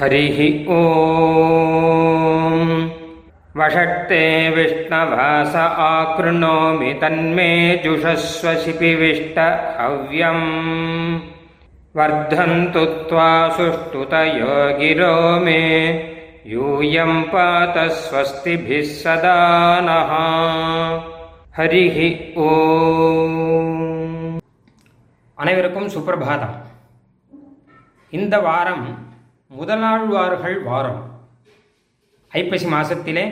[0.00, 0.38] हरिः
[0.76, 0.84] ॐ
[3.58, 4.22] वषट्ते
[4.56, 7.50] विष्णवास आकृणोमि तन्मे
[7.84, 9.38] जुषस्व शिपिविष्ट
[9.80, 10.44] हव्यम्
[11.98, 15.14] वर्धन्तु त्वा सुष्ठुतयो गिरो
[15.44, 15.62] मे
[16.52, 19.38] यूयं पात स्वस्तिभिः सदा
[19.88, 20.12] नः
[21.58, 21.98] हरिः
[22.46, 23.76] ஓம்
[25.38, 26.56] அனைவருக்கும் சுப்பிரபாதம்
[28.12, 28.84] இந்த வாரம்
[29.57, 30.99] முதலாழ்வார்கள் வாரம்.
[32.27, 33.23] ஐப்பசி மாசத்திலே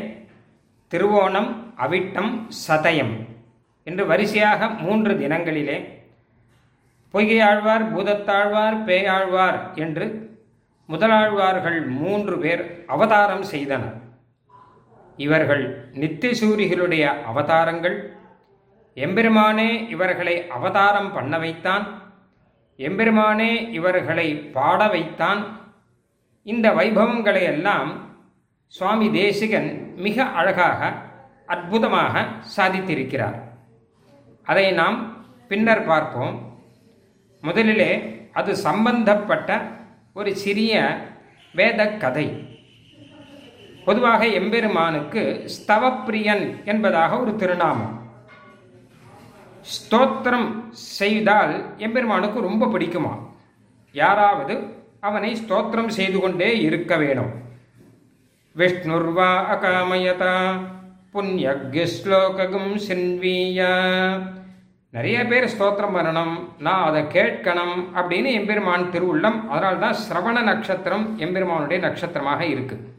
[0.92, 3.14] திருவோணம் அவிட்டம் சதயம்
[3.84, 5.78] என்று வரிசையாக மூன்று தினங்களிலே
[7.14, 10.06] பொய்கையாழ்வார் பூதத்தாழ்வார் பேயாழ்வார் என்று
[10.90, 13.98] முதலாழ்வார்கள் மூன்று பேர் அவதாரம் செய்தனர்.
[15.18, 17.98] இவர்கள் நித்திசூரிகளுடைய அவதாரங்கள்.
[18.96, 21.88] எம்பெருமானே இவர்களை அவதாரம் பண்ண வைத்தான்.
[22.78, 25.42] எம்பெருமானே இவர்களை பாட வைத்தான்.
[26.44, 27.90] இந்த வைபவங்களை எல்லாம்
[28.68, 30.92] சுவாமி தேசிகன் மிக அழகாக
[31.46, 33.38] அற்புதமாக சாதித்திருக்கிறார்.
[34.44, 34.98] அதை நாம்
[35.48, 36.36] பின்னர் பார்ப்போம்.
[37.42, 37.92] முதலிலே
[38.34, 39.62] அது சம்பந்தப்பட்ட
[40.14, 40.74] ஒரு சிறிய
[41.56, 42.28] வேத கதை
[43.86, 45.22] பொதுவாக எம்பெருமானுக்கு
[45.56, 47.96] ஸ்தவப்பிரியன் என்பதாக ஒரு திருநாமம்.
[49.76, 53.14] ஸ்தோத்திரம் செய்தால் எம்பெருமானுக்கு ரொம்ப பிடிக்குமா?
[53.92, 54.56] யாராவது
[55.00, 57.32] அவனை ஸ்தோத்திரம் செய்து கொண்டே இருக்க வேணும்.
[58.56, 60.60] விஷ்ணுர்வா அகாமயதா
[61.14, 63.74] புண்ணியஸ்லோகம் சின்வீயா.
[64.90, 69.48] நிறைய பேர் ஸ்தோத்திரம் பண்ணணும் நான் அதை கேட்கணும் அப்படின்னு எம்பெருமான் திருவுள்ளம்.
[69.48, 72.94] அதனால்தான் சிரவண நட்சத்திரம் எம்பெருமானுடைய நட்சத்திரமாக இருக்கு.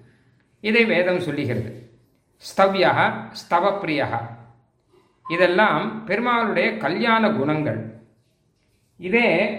[0.60, 1.90] இதை வேதம் சொல்லுகிறது.
[2.56, 3.12] ஸ்தவ்யா
[3.50, 4.08] ஸ்தவப்பிரியா
[5.28, 8.00] இதெல்லாம் பெருமாளுடைய கல்யாண குணங்கள்.
[8.96, 9.58] இதே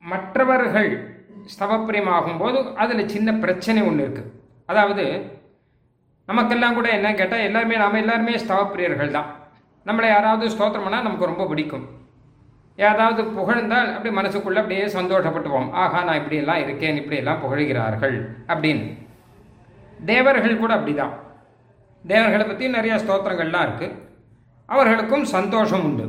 [0.00, 1.17] மற்றவர்கள்
[1.54, 4.32] ஸ்தவப்பிரியம் ஆகும்போது அதில் சின்ன பிரச்சனை ஒன்று இருக்குது
[4.66, 5.04] அதாவது
[6.28, 9.28] நமக்கெல்லாம் கூட என்ன கேட்டால் எல்லாருமே நாம் எல்லாருமே ஸ்தவப்பிரியர்கள் தான்.
[9.86, 11.86] நம்மளை யாராவது ஸ்தோத்திரம் பண்ணால் நமக்கு ரொம்ப பிடிக்கும்.
[12.78, 15.70] ஏதாவது புகழ்ந்தால் அப்படி மனசுக்குள்ளே அப்படியே சந்தோஷப்பட்டுவோம்.
[15.82, 18.16] ஆஹா நான் இப்படியெல்லாம் இருக்கேன் இப்படியெல்லாம் புகழ்கிறார்கள்
[18.52, 18.84] அப்படின்னு.
[20.10, 21.14] தேவர்கள் கூட அப்படிதான்.
[22.04, 23.96] தேவர்களை பற்றி நிறைய ஸ்தோத்திரங்கள்லாம் இருக்குது
[24.68, 26.06] அவர்களுக்கும் சந்தோஷம் உண்டு.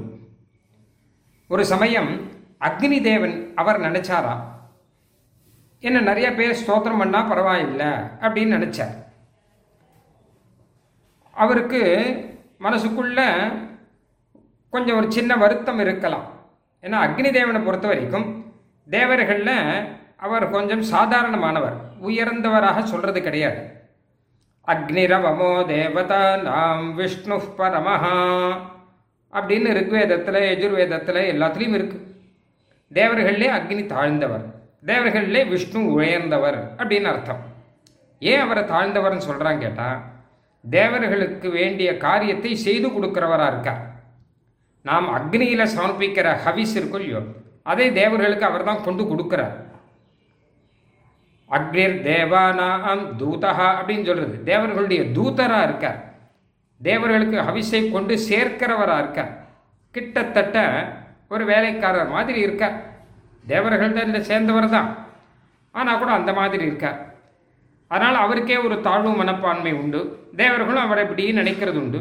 [1.49, 2.11] ஒரு சமயம்
[2.67, 4.33] அக்னி தேவன் அவர் நினைச்சாரா?
[5.87, 7.91] என்ன நிறைய பேர் ஸ்தோத்திரம் பண்ணால் பரவாயில்லை
[8.25, 8.95] அப்படின்னு நினச்சார்.
[11.43, 11.81] அவருக்கு
[12.65, 13.19] மனசுக்குள்ள
[14.73, 16.25] கொஞ்சம் ஒரு சின்ன வருத்தம் இருக்கலாம்.
[16.83, 18.27] ஏன்னா அக்னி தேவனை பொறுத்த வரைக்கும்
[18.87, 19.55] தேவர்களில்
[20.25, 23.61] அவர் கொஞ்சம் சாதாரணமானவர் உயர்ந்தவராக சொல்கிறது கிடையாது.
[24.67, 28.15] அக்னிரவமோ தேவதா நாம் விஷ்ணு பரமஹா
[29.33, 32.07] அப்படின்னு ரிக்வேதத்தில் எஜுர்வேதத்தில் எல்லாத்துலேயும் இருக்குது
[32.91, 34.45] தேவர்கள்லே அக்னி தாழ்ந்தவர்.
[34.85, 37.41] தேவர்களிலே விஷ்ணு உயர்ந்தவர் அப்படின்னு அர்த்தம்.
[38.19, 39.99] ஏன் அவரை தாழ்ந்தவர்னு சொல்கிறாங்க கேட்டால்
[40.63, 43.81] தேவர்களுக்கு வேண்டிய காரியத்தை செய்து கொடுக்குறவராக இருக்கார்.
[44.81, 47.21] நாம் அக்னியில் சமர்ப்பிக்கிற ஹவிஸ் இருக்கும் இல்லையோ
[47.63, 49.55] அதை தேவர்களுக்கு அவர் தான் கொண்டு கொடுக்குறார்.
[51.49, 55.99] அக்னிர் தேவானாம் தூதகா அப்படின்னு சொல்கிறது தேவர்களுடைய தூதராக இருக்கார்.
[56.81, 59.31] தேவர்களுக்கு ஹவிஸை கொண்டு சேர்க்கிறவராக இருக்கார்.
[59.91, 60.57] கிட்டத்தட்ட
[61.29, 62.88] ஒரு வேலைக்காரர் மாதிரி இருக்கார்.
[63.43, 64.89] தேவர்கள் தான் சேர்ந்தவர் தான்.
[65.75, 66.99] ஆனால் கூட அந்த மாதிரி இருக்கார்
[67.91, 70.01] அதனால் அவருக்கே ஒரு தாழ்வு மனப்பான்மை உண்டு.
[70.41, 71.99] தேவர்களும் அவரை இப்படி நினைக்கிறது உண்டு.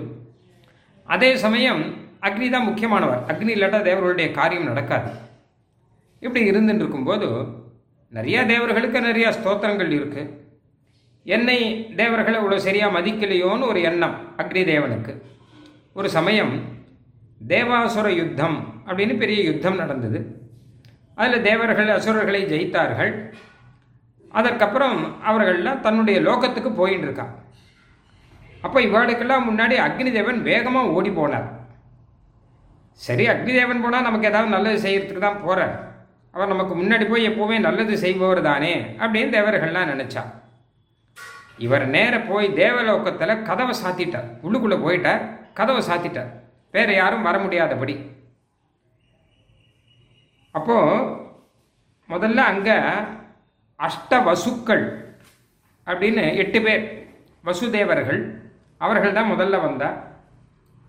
[1.08, 1.82] அதே சமயம்
[2.28, 3.22] அக்னி தான் முக்கியமானவர்.
[3.32, 5.10] அக்னி இல்லாட்டா தேவர்களுடைய காரியம் நடக்காது.
[6.24, 7.28] இப்படி இருந்துட்டு இருக்கும்போது
[8.12, 10.34] நிறையா தேவர்களுக்கு நிறையா ஸ்தோத்திரங்கள் இருக்குது
[11.26, 11.58] என்னை
[12.00, 15.12] தேவர்களை இவ்வளோ சரியாக மதிக்கலையோன்னு ஒரு எண்ணம் அக்னி தேவனுக்கு.
[15.98, 16.54] ஒரு சமயம்
[17.52, 18.56] தேவாசுர யுத்தம்
[18.86, 20.20] அப்படின்னு பெரிய யுத்தம் நடந்தது.
[21.20, 23.12] அதில் தேவர்கள் அசுரர்களை ஜெயித்தார்கள்.
[24.38, 24.98] அதற்கப்புறம்
[25.28, 27.34] அவர்கள்லாம் தன்னுடைய லோகத்துக்கு போயின்னு இருக்கான்
[28.66, 31.48] அப்போ இவாளுக்கெல்லாம் முன்னாடி அக்னி தேவன் வேகமாக ஓடி போனார்.
[33.06, 35.74] சரி அக்னி தேவன் போனால் நமக்கு ஏதாவது நல்லது செய்யறதுக்கு தான் போகிறார்
[36.34, 38.72] அவர் நமக்கு முன்னாடி போய் எப்போவுமே நல்லது செய்பவர் தானே
[39.02, 40.22] அப்படின்னு தேவர்கள்லாம் நினச்சா
[41.66, 44.28] இவர் நேர போய் தேவலோகத்தில் கதவை சாத்திட்டார்.
[44.46, 45.22] உள்ளுக்குள்ளே போயிட்டார்
[45.58, 46.30] கதவை சாத்திட்டார்.
[46.76, 47.94] வேறு யாரும் வர முடியாதபடி.
[50.58, 50.76] அப்போ
[52.12, 52.76] முதல்ல அங்கே
[53.86, 54.84] அஷ்ட வசுக்கள்
[55.86, 56.84] அப்படின்னு எட்டு பேர்
[57.48, 58.20] வசுதேவர்கள்
[58.84, 59.90] அவர்கள் தான் முதல்ல வந்தா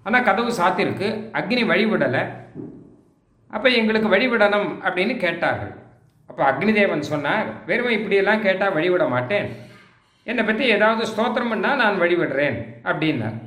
[0.06, 1.08] ஆனால் கதவு சாத்திருக்கு
[1.40, 2.22] அக்னி வழிவிடலை.
[3.56, 5.74] அப்போ எங்களுக்கு வழிவிடணும் அப்படின்னு கேட்டார்கள்.
[6.30, 9.48] அப்போ அக்னிதேவன் சொன்னார் வெறுமை இப்படியெல்லாம் கேட்டால் வழிவிட மாட்டேன்.
[10.28, 12.58] என்னை பற்றி ஏதாவது ஸ்தோத்திரம் பண்ணால் நான் வழிவிடுறேன்
[12.90, 13.38] அப்படின்னார்.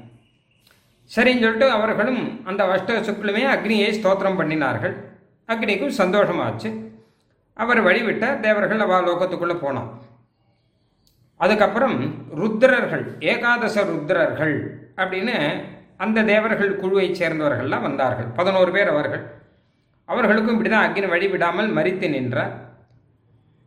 [1.10, 4.94] சரின்னு சொல்லிட்டு அவர்களும் அந்த அஷ்ட சுக்களுமே அக்னியை ஸ்தோத்திரம் பண்ணினார்கள்.
[5.48, 6.70] அக்னிக்கும் சந்தோஷமாச்சு.
[7.62, 9.90] அவர் வழிவிட்ட தேவர்கள் அவா லோகத்துக்குள்ளே போனான்.
[11.44, 11.96] அதுக்கப்புறம்
[12.40, 14.56] ருத்ரர்கள் ஏகாதச ருத்ரர்கள்
[15.02, 15.36] அப்படின்னு
[16.04, 18.28] அந்த தேவர்கள் குழுவை சேர்ந்தவர்கள்லாம் வந்தார்கள்.
[18.38, 19.24] பதினோரு பேர் அவர்கள்.
[20.08, 22.54] அவர்களுக்கும் இப்படி தான் அக்னி வழிவிடாமல் மறித்து நின்றார்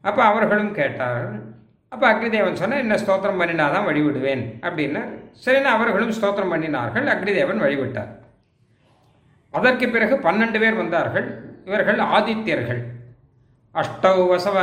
[0.04, 1.38] அப்போ அவர்களும் கேட்டார்கள்
[1.94, 5.02] அப்போ அக்னிதேவன் சொன்ன என்ன ஸ்தோத்திரம் பண்ணினாதான் வழிவிடுவேன் அப்படின்னா.
[5.46, 8.12] சரின்னு அவர்களும் ஸ்தோத்திரம் பண்ணினார்கள் அக்னிதேவன் வழிவிட்டார்.
[9.54, 11.28] அதற்கு பிறகு பன்னெண்டு பேர் வந்தார்கள்.
[11.68, 12.82] இவர்கள் ஆதித்யர்கள்.
[13.82, 14.58] அஷ்டௌ வசவ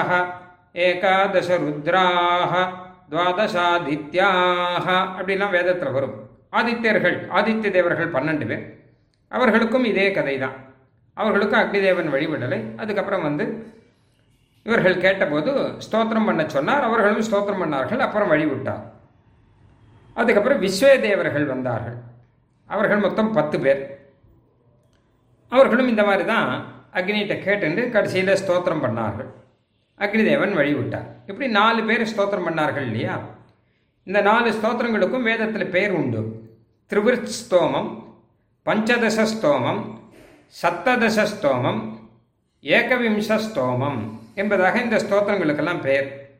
[0.86, 2.52] ஏகாதச ருத்ராக
[3.12, 4.86] துவாதசாதித்யாக
[5.18, 6.14] அப்படிலாம் வேதத்தில் வரும்.
[6.58, 8.64] ஆதித்யர்கள் ஆதித்ய தேவர்கள் பன்னெண்டு பேர்.
[9.32, 10.56] அவர்களுக்கும் இதே கதை தான்
[11.20, 13.44] அவர்களுக்கும் அக்னிதேவன் வழிவிடலை அதுக்கப்புறம் வந்து
[14.66, 15.50] இவர்கள் கேட்டபோது
[15.84, 16.84] ஸ்தோத்திரம் பண்ண சொன்னார்.
[16.88, 18.02] அவர்களும் ஸ்தோத்திரம் பண்ணார்கள்.
[18.06, 18.82] அப்புறம் வழிவிட்டார்.
[20.20, 21.96] அதுக்கப்புறம் விஸ்வே தேவர்கள் வந்தார்கள்.
[22.74, 23.82] அவர்கள் மொத்தம் பத்து பேர்.
[25.52, 26.50] அவர்களும் இந்த மாதிரி தான்
[26.92, 29.30] அக்னிகிட்ட கேட்டுண்டு கடைசியில் ஸ்தோத்திரம் பண்ணார்கள்.
[29.98, 31.06] அக்னிதேவன் வழிவிட்டார்.
[31.26, 33.20] இப்படி நாலு பேர் ஸ்தோத்திரம் பண்ணார்கள் இல்லையா?
[34.04, 36.50] இந்த நாலு ஸ்தோத்திரங்களுக்கும் வேதத்தில் பெயர் உண்டு.
[36.90, 37.90] திரிவிருத் பஞ்சதசஸ்தோமம்
[38.66, 39.80] பஞ்சதச ஸ்தோமம்
[41.24, 41.80] ஸ்தோமம்
[43.28, 43.98] ஸ்தோமம்
[44.34, 46.30] என்பதாக இந்த ஸ்தோத்திரங்களுக்கெல்லாம் பெயர்.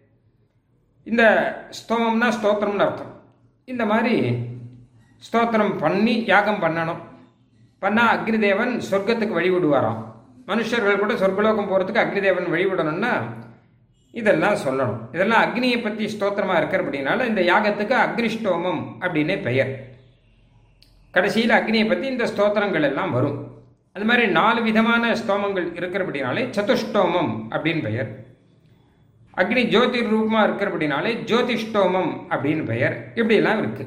[1.05, 1.23] இந்த
[1.71, 3.21] ஸ்தோமம்னா ஸ்தோத்திரம்னு அர்த்தம்.
[3.65, 4.37] இந்த மாதிரி
[5.33, 7.01] ஸ்தோத்திரம் பண்ணி யாகம் பண்ணணும்.
[7.83, 10.11] பண்ணால் அக்னிதேவன் சொர்க்கத்துக்கு வழிவிடுவாராம்.
[10.51, 13.13] மனுஷர்கள் கூட சொர்க்கலோகம் போகிறதுக்கு அக்னிதேவன் வழிவிடணும்னா
[14.21, 14.99] இதெல்லாம் சொல்லணும்.
[15.17, 19.71] இதெல்லாம் அக்னியை பற்றி ஸ்தோத்திரமாக இருக்கிறபடினால இந்த யாகத்துக்கு அக்னிஷ்டோமம் அப்படின்னே பெயர்.
[21.15, 23.39] கடைசியில் அக்னியை பற்றி இந்த ஸ்தோத்திரங்கள் எல்லாம் வரும்.
[23.97, 28.11] அது மாதிரி நாலு விதமான ஸ்தோமங்கள் இருக்கிறபடினாலே சதுஷ்டோமம் அப்படின்னு பெயர்.
[29.43, 32.97] அக்னி ஜோதிர் ரூபமாக இருக்கிறபடினாலே ஜோதிஷ்டோமம் அப்படின்னு பெயர்.
[33.19, 33.85] இப்படியெல்லாம் இருக்கு.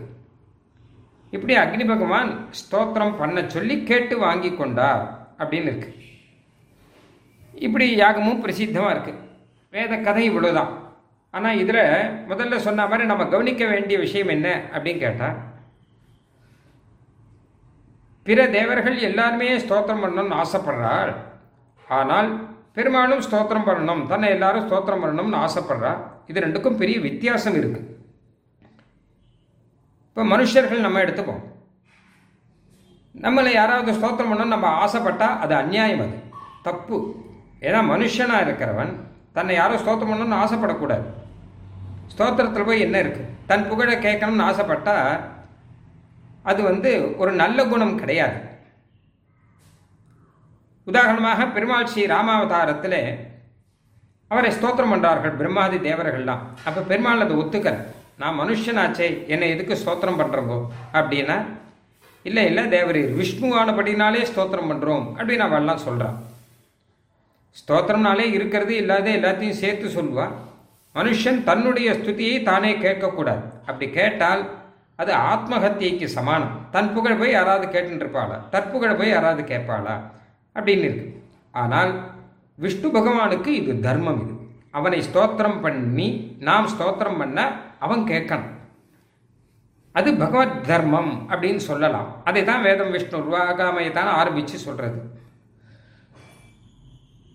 [1.35, 2.31] இப்படி அக்னி பகவான்
[2.61, 5.03] ஸ்தோத்திரம் பண்ண சொல்லி கேட்டு வாங்கி கொண்டார்
[5.41, 5.91] அப்படின்னு இருக்கு.
[7.55, 9.21] இப்படி யாகமும் பிரசித்தமாக இருக்குது
[9.73, 10.71] வேத கதை இவ்வளோதான்
[11.33, 11.83] ஆனால் இதில்
[12.29, 15.37] முதல்ல சொன்ன மாதிரி நம்ம கவனிக்க வேண்டிய விஷயம் என்ன அப்படின்னு கேட்டால்
[18.25, 21.11] பிற தேவர்கள் எல்லாருமே ஸ்தோத்திரம் பண்ணணும்னு ஆசைப்படுறாள்.
[21.87, 22.29] ஆனால்
[22.75, 24.01] பெருமாளும் ஸ்தோத்திரம் பண்ணணும்.
[24.11, 25.91] தன்னை எல்லாரும் ஸ்தோத்திரம் பண்ணணும்னு ஆசைப்படுறா.
[26.27, 27.91] இது ரெண்டுக்கும் பெரிய வித்தியாசம் இருக்குது
[30.07, 31.43] இப்போ மனுஷர்கள் நம்ம எடுத்துப்போம்.
[33.15, 36.17] நம்மளை யாராவது ஸ்தோத்திரம் பண்ணணும் நம்ம ஆசைப்பட்டால் அது அந்நியாயம் அது.
[36.63, 36.97] தப்பு.
[37.67, 38.91] ஏன்னா மனுஷனாக இருக்கிறவன்
[39.37, 41.07] தன்னை யாரும் ஸ்தோத்திரம் பண்ணணும்னு ஆசைப்படக்கூடாது.
[42.13, 45.09] ஸ்தோத்திரத்தில் போய் என்ன இருக்குது தன் புகழை கேட்கணும்னு ஆசைப்பட்டால்
[46.49, 46.89] அது வந்து
[47.21, 48.37] ஒரு நல்ல குணம் கிடையாது.
[50.87, 52.99] உதாரணமாக பெருமாள் ஸ்ரீ ராமாவதாரத்தில்
[54.31, 56.43] அவரை ஸ்தோத்திரம் பண்ணுறார்கள் பிரம்மாதி தேவர்கள்லாம்.
[56.67, 57.79] அப்போ பெருமாள் அதை ஒத்துக்கல்.
[58.21, 60.59] நான் மனுஷனாச்சே என்னை எதுக்கு ஸ்தோத்திரம் பண்ணுறங்கோ
[60.97, 61.37] அப்படின்னா
[62.25, 66.15] இல்லை இல்லை தேவரீர் விஷ்ணுவானபடினாலே ஸ்தோத்திரம் பண்ணுறோம் அப்படின்னு அவள்லாம் சொல்கிறான்
[67.61, 70.31] ஸ்தோத்திரம்னாலே இருக்கிறது இல்லாத எல்லாத்தையும் சேர்த்து சொல்லுவான்
[70.95, 73.41] மனுஷன் தன்னுடைய ஸ்துதியை தானே கேட்கக்கூடாது.
[73.59, 74.49] அப்படி கேட்டால்
[74.95, 76.67] அது ஆத்மஹத்தியைக்கு சமானம்.
[76.71, 80.01] தன் புகழ் போய் யாராவது கேட்டுருப்பாளா தற்புகழை போய் யாராவது கேட்பாளா?
[80.55, 81.23] அப்படின்னு இருக்கு.
[81.51, 82.11] ஆனால்
[82.55, 84.33] விஷ்ணு பகவானுக்கு இது தர்மம் இது.
[84.71, 88.53] அவனை ஸ்தோத்திரம் பண்ணி நாம் ஸ்தோத்திரம் பண்ண அவன் கேட்கணும்.
[89.91, 92.15] அது பகவத் தர்மம் அப்படின்னு சொல்லலாம்.
[92.23, 95.23] அதை தான் வேதம் விஷ்ணு உருவாகாமையை தான் ஆரம்பித்து சொல்கிறது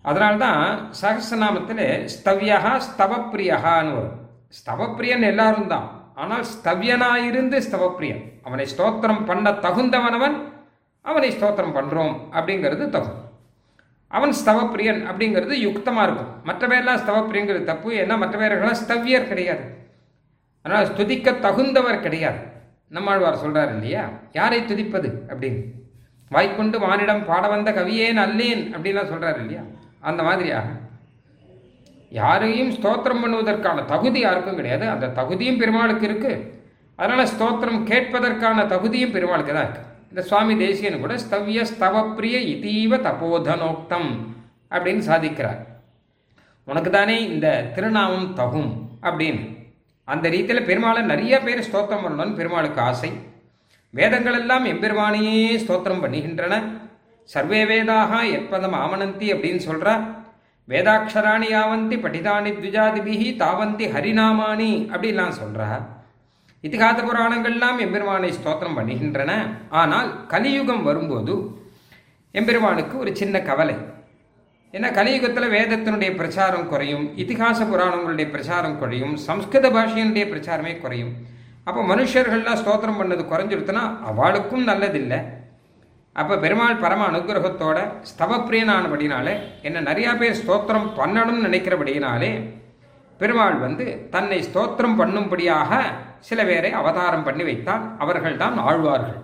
[0.02, 4.18] அதனால்தான் சகசநாமத்தில் ஸ்தவ்யா ஸ்தவப்பிரியகான்னு வரும்.
[4.58, 6.12] ஸ்தவப்பிரியன் எல்லாரும் தான்.
[6.14, 8.22] ஆனால் ஸ்தவ்யனாயிருந்து ஸ்தவப்பிரியன்.
[8.42, 10.36] அவனை ஸ்தோத்திரம் பண்ண தகுந்தவனவன்
[11.00, 13.18] அவனை ஸ்தோத்திரம் பண்ணுறோம் அப்படிங்கிறது தகும்
[14.08, 16.32] அவன் ஸ்தவப்பிரியன் அப்படிங்கிறது யுக்தமாக இருக்கும்.
[16.42, 17.90] மற்ற பேரெல்லாம் ஸ்தவப்பிரியங்கிறது தப்பு.
[17.92, 19.78] ஏன்னா மற்ற பேர்கள்லாம் ஸ்தவ்யர் கிடையாது.
[20.62, 22.38] அதனால் துதிக்க தகுந்தவர் கிடையாது.
[22.88, 24.08] நம்மாழ்வார் சொல்கிறார் இல்லையா?
[24.32, 25.60] யாரை துதிப்பது அப்படின்னு?
[26.30, 29.62] வாய்க்கொண்டு வானிடம் பாட வந்த கவியேன் அல்லேன் அப்படின்லாம் சொல்கிறார் இல்லையா?
[30.08, 30.68] அந்த மாதிரியாக
[32.12, 34.84] யாரையும் ஸ்தோத்திரம் பண்ணுவதற்கான தகுதி யாருக்கும் கிடையாது.
[34.94, 36.38] அந்த தகுதியும் பெருமாளுக்கு இருக்குது
[36.98, 44.10] அதனால் ஸ்தோத்திரம் கேட்பதற்கான தகுதியும் பெருமாளுக்கு தான் இருக்குது இந்த சுவாமி தேசியன் கூட ஸ்தவ்ய ஸ்தவப்பிரிய இதீவ தபோதனோக்தம்
[44.74, 45.60] அப்படின்னு சாதிக்கிறார்.
[46.68, 48.70] உனக்கு தானே இந்த திருநாமம் தகும்
[49.08, 49.42] அப்படின்னு.
[50.08, 53.10] அந்த ரீதியில் பெருமாளை நிறைய பேர் ஸ்தோத்திரம் பண்ணணும்னு பெருமாளுக்கு ஆசை.
[53.94, 56.56] வேதங்கள் எல்லாம் எம்பெருமானையே ஸ்தோத்திரம் பண்ணுகின்றன.
[57.28, 59.94] சர்வே வேதாக எப்பதம் ஆமனந்தி அப்படின்னு சொல்கிறா
[60.68, 65.68] வேதாட்சராணி யாவந்தி படிதானி த்விஜாதிபிகி தாவந்தி ஹரிநாமானி அப்படின்லாம் சொல்கிறா
[66.64, 69.32] இத்திகாத புராணங்கள்லாம் எம்பெருமானை ஸ்தோத்திரம் பண்ணுகின்றன.
[69.80, 71.34] ஆனால் கலியுகம் வரும்போது
[72.34, 73.76] எம்பெருமானுக்கு ஒரு சின்ன கவலை.
[74.74, 81.12] ஏன்னா கலியுகத்தில் வேதத்தினுடைய பிரச்சாரம் குறையும் இதிகாச புராணங்களுடைய பிரச்சாரம் குறையும் சம்ஸ்கிருத பாஷையினுடைய பிரச்சாரமே குறையும்.
[81.64, 85.20] அப்போ மனுஷர்கள்லாம் ஸ்தோத்திரம் பண்ணது குறைஞ்சிருத்துனா அவளுக்கும் நல்லதில்லை.
[86.16, 87.78] அப்போ பெருமாள் பரம அனுகிரகத்தோட
[88.10, 89.34] ஸ்தவப்பிரியனானபடினாலே
[89.66, 92.32] என்ன நிறையா பேர் ஸ்தோத்திரம் பண்ணணும்னு நினைக்கிறபடினாலே
[93.20, 95.78] பெருமாள் வந்து தன்னை ஸ்தோத்திரம் பண்ணும்படியாக
[96.28, 97.82] சில பேரை அவதாரம் பண்ணி வைத்தான்.
[98.02, 99.20] அவர்கள்தான் ஆழ்வார்கள்.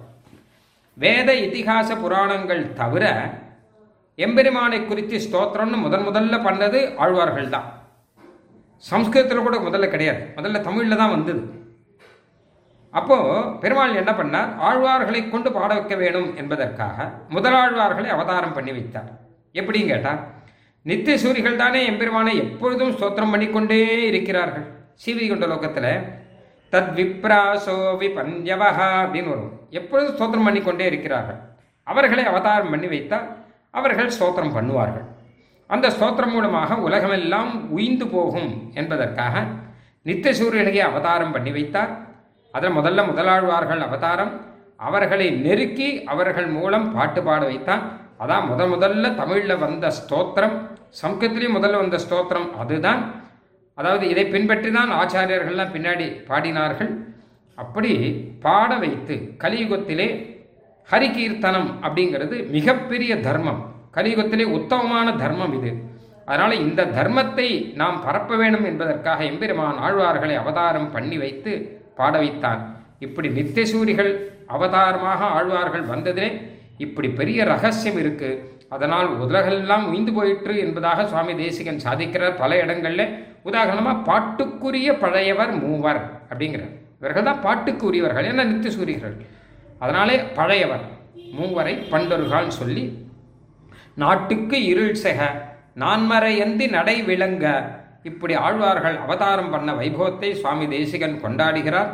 [0.96, 3.04] வேத இதிகாச புராணங்கள் தவிர
[4.18, 7.68] எம்பெருமானை குறித்து ஸ்தோத்திரம்னு முதன் முதல்ல பண்ணது ஆழ்வார்கள் தான்
[8.90, 10.22] சம்ஸ்கிருதத்தில் கூட முதல்ல கிடையாது.
[10.36, 11.42] முதல்ல தமிழில் தான் வந்தது.
[12.98, 13.16] அப்போ
[13.62, 14.50] பெருமாள் என்ன பண்ணார்?
[14.68, 19.10] ஆழ்வார்களை கொண்டு பாட வைக்க வேணும் என்பதற்காக முதலாழ்வார்களை அவதாரம் பண்ணி வைத்தார்.
[19.60, 20.20] எப்படின்னு கேட்டால்
[20.90, 24.66] நித்திய சூரிகள் தானே எம்பெருமானை எப்பொழுதும் ஸ்தோத்திரம் பண்ணிக்கொண்டே இருக்கிறார்கள்.
[25.02, 25.90] சீவி லோகத்தில்
[26.72, 29.52] தத் விப்ராசோ விபஞ்சவஹா அப்படின்னு வரும்.
[29.78, 31.38] எப்பொழுதும் ஸ்தோத்திரம் பண்ணிக்கொண்டே இருக்கிறார்கள்.
[31.86, 33.26] அவர்களை அவதாரம் பண்ணி வைத்தால்
[33.78, 35.06] அவர்கள் ஸ்தோத்திரம் பண்ணுவார்கள்.
[35.70, 38.50] அந்த ஸ்தோத்திரம் மூலமாக உலகமெல்லாம் உய்ந்து போகும்
[38.80, 39.44] என்பதற்காக
[40.08, 41.92] நித்திய சூரியனுக்கு அவதாரம் பண்ணி வைத்தார்.
[42.56, 44.32] அதில் முதல்ல முதலாழ்வார்கள் அவதாரம்.
[44.88, 47.82] அவர்களை நெருக்கி அவர்கள் மூலம் பாட்டு பாட வைத்தான்.
[48.22, 50.54] அதான் முத முதல்ல தமிழில் வந்த ஸ்தோத்திரம்.
[51.02, 53.00] சம்ஸ்கிருத்திலையும் முதல்ல வந்த ஸ்தோத்திரம் அதுதான்.
[53.78, 56.90] அதாவது இதை பின்பற்றி தான் ஆச்சாரியர்கள்லாம் பின்னாடி பாடினார்கள்.
[57.58, 57.92] அப்படி
[58.44, 60.08] பாட வைத்து கலியுகத்திலே
[60.88, 63.60] ஹரிகீர்த்தனம் அப்படிங்கிறது மிகப்பெரிய தர்மம்.
[63.96, 65.70] கலியுகத்திலே உத்தமமான தர்மம் இது.
[66.30, 67.48] அதனால் இந்த தர்மத்தை
[67.80, 71.52] நாம் பரப்ப வேண்டும் என்பதற்காக எம்பெருமான் ஆழ்வார்களை அவதாரம் பண்ணி வைத்து
[71.98, 72.60] பாட வைத்தான்
[73.04, 74.12] இப்படி நித்தியசூரிகள்
[74.54, 76.28] அவதாரமாக ஆழ்வார்கள் வந்ததிலே
[76.84, 78.30] இப்படி பெரிய ரகசியம் இருக்கு.
[78.74, 82.34] அதனால் உலகெல்லாம் உய்ந்து போயிற்று என்பதாக சுவாமி தேசிகன் சாதிக்கிறார்.
[82.42, 83.02] பல இடங்கள்ல
[83.48, 86.00] உதாரணமாக பாட்டுக்குரிய பழையவர் மூவர்
[86.30, 86.74] அப்படிங்கிறார்.
[87.00, 89.16] இவர்கள் தான் பாட்டுக்குரியவர்கள் என்ன நித்தியசூரிகள்?
[89.84, 90.84] அதனாலே பழையவர்
[91.38, 92.84] மூவரை பண்டொருகால் சொல்லி
[94.02, 95.20] நாட்டுக்கு இருள் செக
[95.82, 97.44] நான்மறையந்தி நடை விளங்க
[98.10, 101.90] இப்படி ஆழ்வார்கள் அவதாரம் பண்ண வைபவத்தை சுவாமி தேசிகன் கொண்டாடுகிறார்.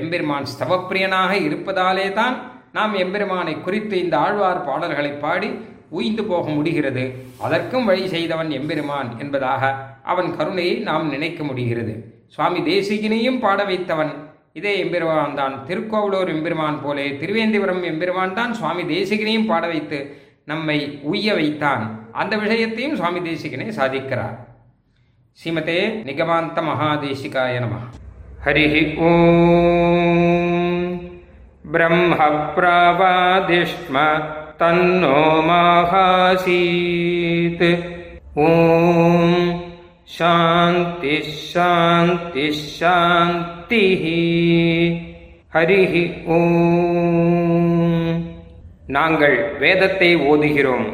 [0.00, 2.36] எம்பெருமான் ஸ்தவப்பிரியனாக இருப்பதாலே தான்
[2.76, 5.50] நாம் எம்பெருமானை குறித்து இந்த ஆழ்வார் பாடல்களை பாடி
[5.96, 7.04] உய்ந்து போக முடிகிறது.
[7.46, 9.62] அதற்கும் வழி செய்தவன் எம்பெருமான் என்பதாக
[10.12, 11.92] அவன் கருணையை நாம் நினைக்க முடிகிறது.
[12.34, 14.12] சுவாமி தேசிகனையும் பாட வைத்தவன்
[14.58, 15.54] இதே எம்பெருமான் தான்.
[15.68, 20.00] திருக்கோவலூர் எம்பெருமான் போலே திருவேந்திபுரம் எம்பெருமான் தான் சுவாமி தேசிகனையும் பாட வைத்து
[20.52, 20.78] நம்மை
[21.10, 21.84] உய்ய வைத்தான்.
[22.22, 24.34] அந்த விஷயத்தையும் சுவாமி தேசிகனை சாதிக்கிறார்.
[25.42, 27.70] ஸ்ரீமதே நிகமாந்த மகாதேசிகாய நம.
[28.44, 31.00] ஹரி ஓம்.
[31.72, 32.16] பிரம்ம
[32.56, 34.22] பிரவாதிஷ்ம
[34.58, 37.88] தன்னோ மாகாசீத்.
[38.34, 39.62] ஓம்.
[40.02, 43.86] சாந்தி சாந்தி சாந்தி
[45.52, 48.22] ஹரி ஓம்.
[48.86, 50.92] நாங்கள் வேதத்தை ஓதுகிறோம்.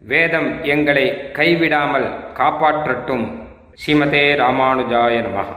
[0.00, 3.46] வேதம் எங்களை கைவிடாமல் காப்பாற்றட்டும்.
[3.78, 5.56] ஸ்ரீமதே ராமானுஜாய நமகா